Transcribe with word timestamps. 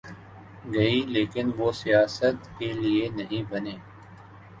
گی 0.73 0.95
لیکن 1.13 1.47
وہ 1.57 1.67
سیاست 1.81 2.37
کے 2.57 2.69
لئے 2.73 3.05
نہیں 3.17 3.43
بنے۔ 3.49 3.75